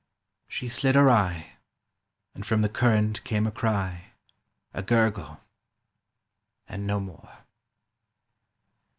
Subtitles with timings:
[0.47, 1.57] She slid awry;
[2.33, 4.13] And from the current came a cry,
[4.73, 5.41] A gurgle;
[6.67, 7.45] and no more.